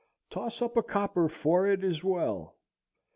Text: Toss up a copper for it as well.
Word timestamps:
Toss 0.31 0.63
up 0.63 0.77
a 0.77 0.81
copper 0.81 1.29
for 1.29 1.67
it 1.67 1.83
as 1.83 2.03
well. 2.03 2.55